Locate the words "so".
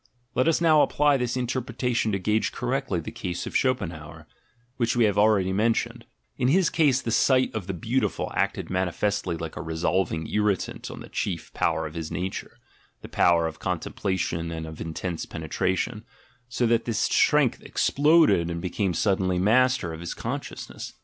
16.49-16.65